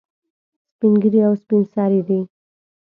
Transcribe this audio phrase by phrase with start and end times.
[0.71, 2.19] سپین ږیري او سپین سرې دي.